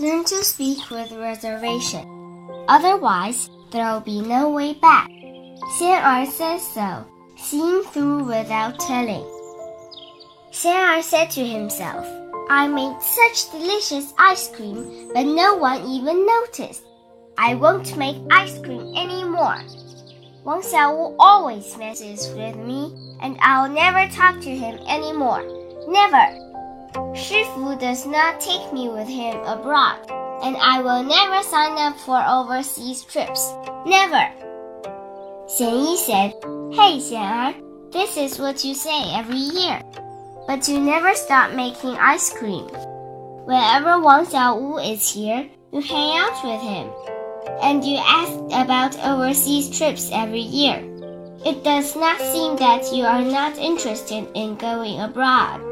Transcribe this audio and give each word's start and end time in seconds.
Learn 0.00 0.24
to 0.24 0.42
speak 0.42 0.88
with 0.88 1.12
reservation. 1.12 2.08
Otherwise, 2.68 3.50
there'll 3.70 4.00
be 4.00 4.22
no 4.22 4.48
way 4.48 4.72
back. 4.72 5.10
Xian 5.76 6.26
says 6.26 6.66
so, 6.66 7.04
seeing 7.36 7.82
through 7.82 8.24
without 8.24 8.80
telling. 8.80 9.26
Xian 10.52 11.02
said 11.02 11.30
to 11.32 11.46
himself, 11.46 12.06
I 12.48 12.66
made 12.66 12.96
such 13.02 13.52
delicious 13.52 14.14
ice 14.18 14.48
cream, 14.48 15.10
but 15.12 15.26
no 15.26 15.56
one 15.56 15.84
even 15.84 16.24
noticed. 16.24 16.82
I 17.36 17.54
won't 17.54 17.98
make 17.98 18.16
ice 18.30 18.58
cream 18.60 18.96
anymore. 18.96 19.60
Wang 20.44 20.62
Xiaowu 20.62 21.14
always 21.18 21.76
messes 21.76 22.32
with 22.34 22.56
me, 22.56 22.96
and 23.20 23.36
I'll 23.42 23.68
never 23.68 24.08
talk 24.08 24.40
to 24.40 24.50
him 24.50 24.78
anymore. 24.88 25.44
Never. 25.86 26.49
Shifu 27.14 27.78
does 27.78 28.06
not 28.06 28.40
take 28.40 28.72
me 28.72 28.88
with 28.88 29.08
him 29.08 29.36
abroad, 29.44 29.98
and 30.42 30.56
I 30.56 30.82
will 30.82 31.02
never 31.02 31.42
sign 31.42 31.78
up 31.78 31.98
for 31.98 32.22
overseas 32.22 33.04
trips. 33.04 33.52
Never. 33.86 34.24
Xian 35.46 35.90
Yi 35.90 35.96
said, 35.96 36.30
Hey 36.72 36.98
Xian 36.98 37.54
Er, 37.54 37.90
this 37.90 38.16
is 38.16 38.38
what 38.38 38.64
you 38.64 38.74
say 38.74 39.14
every 39.14 39.36
year 39.36 39.82
but 40.50 40.66
you 40.66 40.80
never 40.80 41.14
stop 41.14 41.52
making 41.52 41.90
ice 41.90 42.32
cream. 42.32 42.66
Whenever 43.46 44.00
Wang 44.00 44.26
Xiaowu 44.26 44.82
is 44.82 45.08
here, 45.08 45.48
you 45.72 45.80
hang 45.80 46.18
out 46.18 46.42
with 46.42 46.60
him, 46.60 46.90
and 47.62 47.84
you 47.84 47.96
ask 47.98 48.34
about 48.50 48.98
overseas 48.98 49.70
trips 49.70 50.10
every 50.12 50.40
year. 50.40 50.82
It 51.46 51.62
does 51.62 51.94
not 51.94 52.18
seem 52.18 52.56
that 52.56 52.92
you 52.92 53.04
are 53.04 53.22
not 53.22 53.58
interested 53.58 54.26
in 54.34 54.56
going 54.56 55.00
abroad. 55.00 55.69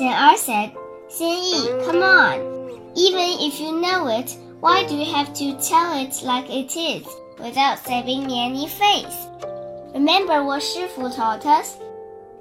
Er 0.00 0.36
said, 0.38 0.72
Xian 1.10 1.42
Yi, 1.44 1.84
come 1.84 2.02
on. 2.02 2.80
Even 2.96 3.28
if 3.40 3.60
you 3.60 3.78
know 3.78 4.08
it, 4.08 4.36
why 4.60 4.86
do 4.86 4.96
you 4.96 5.12
have 5.12 5.34
to 5.34 5.52
tell 5.60 5.98
it 5.98 6.22
like 6.22 6.48
it 6.48 6.74
is, 6.76 7.06
without 7.38 7.78
saving 7.78 8.26
me 8.26 8.42
any 8.42 8.68
face? 8.68 9.26
Remember 9.92 10.44
what 10.44 10.62
Shifu 10.62 11.14
taught 11.14 11.44
us? 11.44 11.76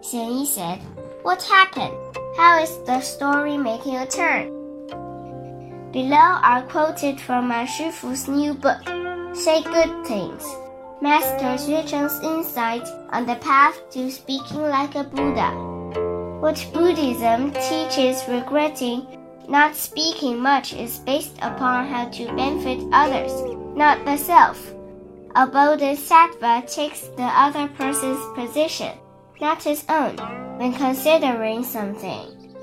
Xian 0.02 0.40
Yi 0.40 0.45
said, 0.45 0.80
What 1.23 1.44
happened? 1.44 1.94
How 2.38 2.64
is 2.64 2.78
the 2.86 3.02
story 3.02 3.58
making 3.58 3.97
a 3.97 4.08
turn? 4.08 4.47
Below 5.92 6.40
are 6.42 6.64
quoted 6.70 7.20
from 7.20 7.50
my 7.50 7.66
Shifu's 7.66 8.30
new 8.30 8.53
book, 8.53 8.80
Say 9.36 9.62
Good 9.62 10.06
Things. 10.06 10.45
Master 11.02 11.58
Xue 11.59 11.86
Cheng's 11.86 12.18
insight 12.23 12.88
on 13.09 13.25
the 13.25 13.36
path 13.36 13.78
to 13.92 14.09
speaking 14.09 14.62
like 14.62 14.95
a 14.95 15.03
Buddha. 15.03 15.81
What 16.42 16.67
Buddhism 16.73 17.52
teaches 17.52 18.28
regretting 18.28 19.06
not 19.47 19.75
speaking 19.75 20.39
much 20.39 20.73
is 20.73 20.97
based 20.97 21.38
upon 21.38 21.88
how 21.88 22.09
to 22.09 22.25
benefit 22.36 22.81
others, 22.92 23.31
not 23.75 24.03
the 24.06 24.17
self. 24.17 24.73
A 25.36 25.45
bodhisattva 25.45 26.64
takes 26.66 27.02
the 27.16 27.30
other 27.45 27.67
person's 27.67 28.19
position 28.34 28.97
not 29.39 29.62
his 29.64 29.84
own, 29.89 30.16
when 30.58 30.73
considering 30.73 31.64
something. 31.64 32.56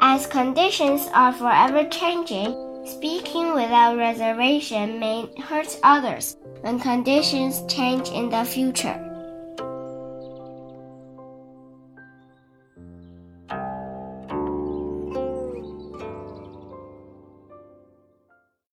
As 0.00 0.26
conditions 0.26 1.08
are 1.12 1.32
forever 1.32 1.88
changing, 1.88 2.54
speaking 2.86 3.54
without 3.54 3.98
reservation 3.98 4.98
may 4.98 5.28
hurt 5.42 5.78
others 5.82 6.36
when 6.60 6.78
conditions 6.78 7.62
change 7.68 8.08
in 8.10 8.30
the 8.30 8.44
future. 8.44 9.09